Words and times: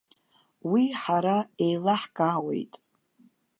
Уи 0.71 0.83
ҳара 1.01 1.37
еилаҳкаауеит. 1.65 2.73